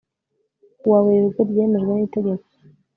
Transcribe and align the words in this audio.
ku 0.79 0.85
wa 0.91 0.99
Werurwe 1.05 1.41
ryemejwe 1.49 1.93
n 1.95 2.01
itegeko 2.05 2.47